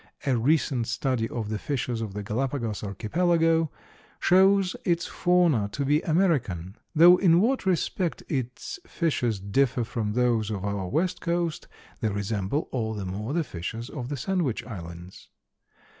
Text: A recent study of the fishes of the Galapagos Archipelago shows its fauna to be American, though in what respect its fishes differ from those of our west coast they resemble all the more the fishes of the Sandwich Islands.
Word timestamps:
A 0.25 0.35
recent 0.35 0.87
study 0.87 1.29
of 1.29 1.49
the 1.49 1.59
fishes 1.59 2.01
of 2.01 2.15
the 2.15 2.23
Galapagos 2.23 2.83
Archipelago 2.83 3.69
shows 4.19 4.75
its 4.83 5.05
fauna 5.05 5.69
to 5.73 5.85
be 5.85 6.01
American, 6.01 6.75
though 6.95 7.17
in 7.17 7.39
what 7.39 7.67
respect 7.67 8.23
its 8.27 8.79
fishes 8.87 9.39
differ 9.39 9.83
from 9.83 10.13
those 10.13 10.49
of 10.49 10.65
our 10.65 10.87
west 10.87 11.21
coast 11.21 11.67
they 11.99 12.09
resemble 12.09 12.67
all 12.71 12.95
the 12.95 13.05
more 13.05 13.31
the 13.33 13.43
fishes 13.43 13.91
of 13.91 14.09
the 14.09 14.17
Sandwich 14.17 14.65
Islands. 14.65 15.29